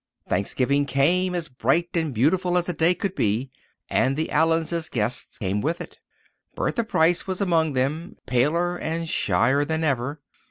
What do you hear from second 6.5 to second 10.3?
Bertha Price was among them, paler and shyer than ever.